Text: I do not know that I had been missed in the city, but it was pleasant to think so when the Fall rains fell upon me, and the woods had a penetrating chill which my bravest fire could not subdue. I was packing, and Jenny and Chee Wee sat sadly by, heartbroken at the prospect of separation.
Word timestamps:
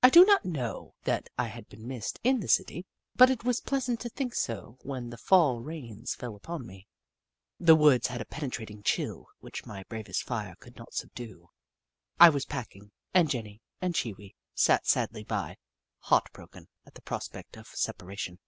I 0.00 0.10
do 0.10 0.24
not 0.24 0.44
know 0.44 0.94
that 1.02 1.28
I 1.36 1.48
had 1.48 1.66
been 1.68 1.88
missed 1.88 2.20
in 2.22 2.38
the 2.38 2.46
city, 2.46 2.86
but 3.16 3.30
it 3.30 3.42
was 3.42 3.60
pleasant 3.60 3.98
to 4.02 4.08
think 4.08 4.32
so 4.32 4.78
when 4.82 5.10
the 5.10 5.18
Fall 5.18 5.58
rains 5.60 6.14
fell 6.14 6.36
upon 6.36 6.64
me, 6.64 6.86
and 7.58 7.66
the 7.66 7.74
woods 7.74 8.06
had 8.06 8.20
a 8.20 8.24
penetrating 8.26 8.84
chill 8.84 9.26
which 9.40 9.66
my 9.66 9.82
bravest 9.88 10.22
fire 10.22 10.54
could 10.60 10.76
not 10.76 10.94
subdue. 10.94 11.50
I 12.20 12.28
was 12.28 12.46
packing, 12.46 12.92
and 13.12 13.28
Jenny 13.28 13.60
and 13.80 13.92
Chee 13.92 14.12
Wee 14.12 14.36
sat 14.54 14.86
sadly 14.86 15.24
by, 15.24 15.56
heartbroken 15.98 16.68
at 16.86 16.94
the 16.94 17.02
prospect 17.02 17.56
of 17.56 17.66
separation. 17.66 18.38